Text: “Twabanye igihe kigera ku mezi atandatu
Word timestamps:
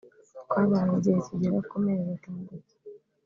“Twabanye 0.43 0.93
igihe 0.99 1.19
kigera 1.27 1.59
ku 1.69 1.75
mezi 1.85 2.09
atandatu 2.17 2.73